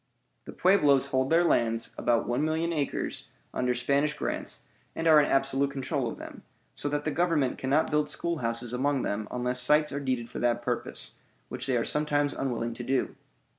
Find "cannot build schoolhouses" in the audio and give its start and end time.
7.59-8.73